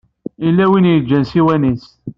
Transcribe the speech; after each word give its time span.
Yella 0.43 0.65
win 0.71 0.89
i 0.89 0.93
yeǧǧan 0.93 1.25
ssiwan-is. 1.27 1.85